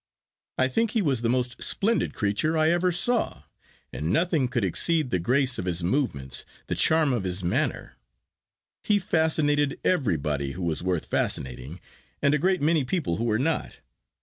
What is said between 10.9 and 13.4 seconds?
fascinating, and a great many people who were